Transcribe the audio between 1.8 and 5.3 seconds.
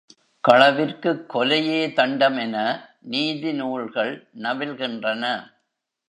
தண்டம் என நீதி நூல்கள் நவில்கின்றன.